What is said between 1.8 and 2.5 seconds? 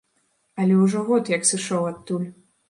адтуль.